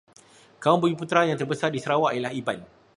Kaum 0.63 0.77
Bumiputera 0.81 1.21
yang 1.29 1.37
terbesar 1.41 1.69
di 1.71 1.77
Sarawak 1.83 2.11
ialah 2.17 2.33
Iban. 2.41 2.59